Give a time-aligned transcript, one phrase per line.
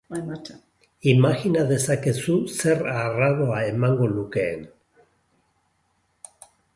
[1.11, 4.65] Imajina dezakezu zer arraro emango lukeen?